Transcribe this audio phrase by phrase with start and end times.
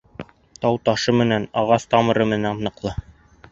[0.63, 2.97] Тау ташы менән, ағас тамыры менән ныҡлы.